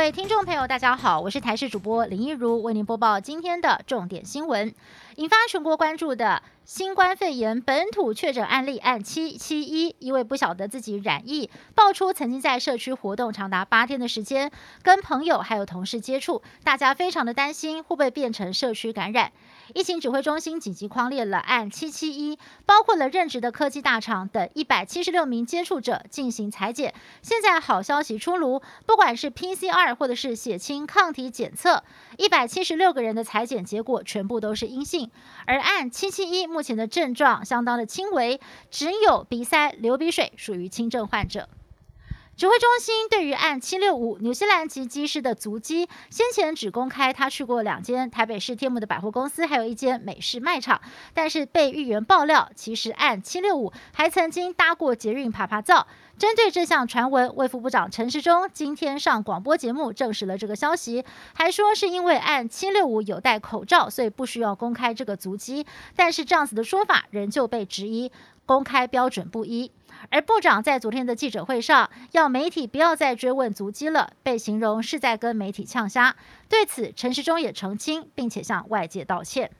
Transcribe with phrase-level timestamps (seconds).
[0.00, 4.74] 各位听众朋友，大家好，我是台视主播林一如，为您播报今天的重点新闻。
[5.16, 14.52] 引发全国关注的新冠肺炎本土确诊案例案七七一，因为不晓得自己染疫，爆出曾经在社区活动长达八天的时间，
[14.82, 19.32] 跟朋友还有同事接触，大家非常的担心会不会变成社区感染。
[19.74, 26.94] 疫情指挥中心紧急框列了案七七一，包括了任职的科技大厂等一百七十六名接触者进行裁剪。
[27.22, 31.82] 现在好消息出炉，不管是 PCR 或者是血清抗体检测，
[32.16, 35.10] 一百七十六个人的裁剪结果全部都是阴性。
[35.46, 38.40] 而案七七一目前的症状相当的轻微，
[38.70, 41.48] 只有鼻塞、流鼻水，属于轻症患者。
[42.40, 50.80] 指挥中心对于案七六五纽西兰籍机师的足迹，先前只公开他去过两间台北市天母的百货公司，还有一间美式卖场。
[51.12, 55.86] 但是被议员爆料，其实案七六五还曾经搭过捷运爬爬灶。
[56.16, 65.66] 针对这项传闻，卫副部长陈时中今天上广播节目证实了这个消息，还说是因为案七六五有戴口罩，所以不需要公开这个足迹。
[65.94, 68.10] 但是这样子的说法仍旧被质疑
[68.50, 69.70] 公开标准不一。
[70.08, 76.16] 而部长在昨天的记者会上，要媒体不要再追问足迹了，被形容是在跟媒体呛虾。
[76.48, 79.52] 对此，陈时中也澄清，并且向外界道歉。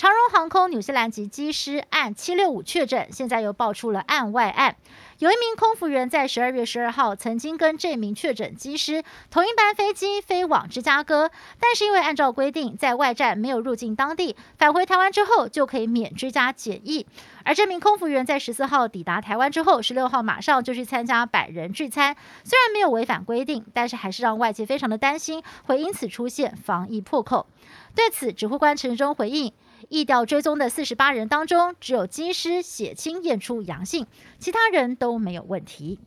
[0.00, 4.76] 长荣航空纽西兰籍机师案七六五确诊，现在又爆出了案外案。
[5.18, 17.06] 有一名空服员在十二月十二号曾经跟这名确诊机师同一班飞机飞往芝加哥，但是因为按照规定在外站没有入境当地，返回台湾之后就可以免居家检疫。
[17.44, 27.46] 而这名空服员在十四号抵达台湾之后，十六号马上就去参加百人聚餐，虽然没有违反规定，但是还是让外界非常的担心，会因此出现防疫破口。
[27.94, 29.52] 对此，指挥官陈忠回应。
[29.88, 34.06] 疫调追踪的四十八人当中，只有机师血清验出阳性，
[34.38, 35.98] 其他人都没有问题。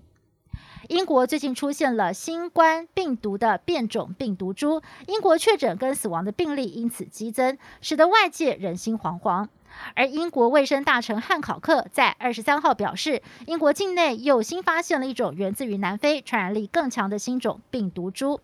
[0.90, 9.48] 英国最近出现了新冠病毒的变种病毒株，英国确诊跟死亡的病例因此激增，使得外界人心惶惶。
[9.96, 18.40] 而英国卫生大臣汉考克在二十三号表示，英国境内又新发现了一种源自于南非、传染力更强的新种病毒株。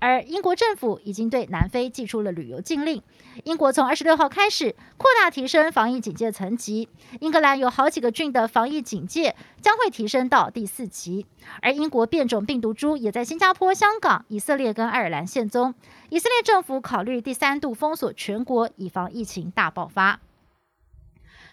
[0.00, 3.02] 而英国政府已经对南非寄出了旅游禁令。
[3.44, 6.88] 英国从二十六号开始扩大提升防疫警戒层级。
[7.20, 11.26] 英格兰有好几个郡的防疫警戒将会提升到第四级。
[11.62, 15.74] 而英国变种病毒株也在新加坡、香港、以色列跟爱尔兰现踪。
[16.08, 20.20] 以色列政府考虑第三度封锁全国，以防疫情大爆发。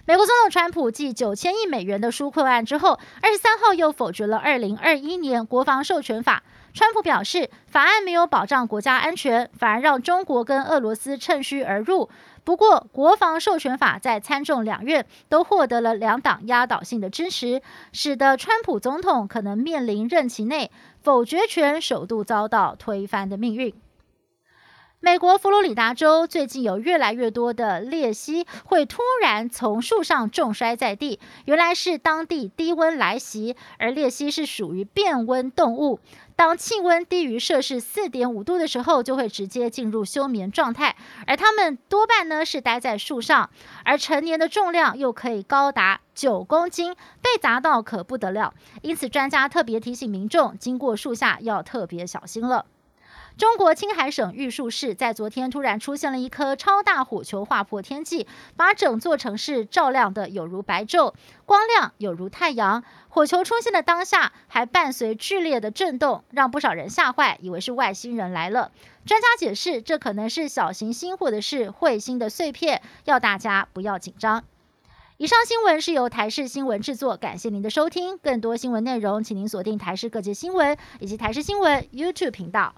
[0.07, 6.44] 美国总统川普继九千亿美元的纾困案之后，二十三号又否决了二零二一年国防授权法。
[6.73, 12.09] 川普表示，法案没有保障国家安全，反而让中国跟俄罗斯趁虚而入。
[12.46, 23.73] 不过，国防授权法在参众两院都获得了两党压倒性的支持，使得川普总统可能面临任期内否决权首度遭到推翻的命运。
[25.00, 36.00] 美国佛罗里达州最近有越来越多的鬣蜥会突然从树上重摔在地，原来是当地低温来袭，而鬣蜥是属于变温动物。
[36.35, 40.96] 当气温低于摄氏四点五度的时候，就会直接进入休眠状态，
[41.28, 43.52] 而它们多半呢是待在树上，
[43.85, 48.56] 而成年的重量又可以高达九公斤，被砸到可不得了。
[48.81, 52.66] 因此，专家特别提醒民众，经过树下要特别小心了。
[53.37, 58.25] 中国青海省玉树市在昨天突然出现了一颗超大火球，划破天际，
[58.55, 61.13] 把整座城市照亮的有如白昼，
[61.45, 62.83] 光亮有如太阳。
[63.09, 68.71] 火球出现的当下，还伴随剧烈的震动，让不少人吓坏，以为是外星人来了。
[69.05, 74.45] 专家解释，这可能是小行星或者是彗星的碎片，要大家不要紧张。
[75.17, 78.17] 以上新闻是由台视新闻制作，感谢您的收听。
[78.17, 82.73] 更多新闻内容，请您锁定台视各界新闻以及台视新闻 YouTube 频道。